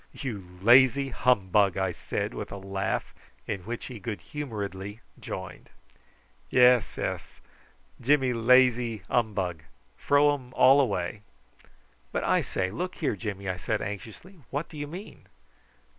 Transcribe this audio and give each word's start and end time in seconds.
"You 0.13 0.57
lazy 0.63 1.09
humbug!" 1.09 1.77
I 1.77 1.91
said 1.91 2.33
with 2.33 2.51
a 2.51 2.57
laugh, 2.57 3.13
in 3.45 3.59
which 3.65 3.85
he 3.85 3.99
good 3.99 4.19
humouredly 4.19 4.99
joined. 5.19 5.69
"Yess 6.49 6.97
ess 6.97 7.39
Jimmy 8.01 8.33
laze 8.33 9.01
humbug! 9.11 9.61
Fro 9.95 10.31
um 10.31 10.53
all 10.55 10.81
away." 10.81 11.21
"But 12.11 12.23
I 12.23 12.41
say, 12.41 12.71
look 12.71 12.95
here, 12.95 13.15
Jimmy!" 13.15 13.47
I 13.47 13.57
said 13.57 13.79
anxiously, 13.79 14.39
"what 14.49 14.69
do 14.69 14.75
you 14.79 14.87
mean?" 14.87 15.27